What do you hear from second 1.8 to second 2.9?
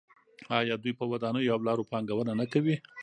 پانګونه نه کوي؟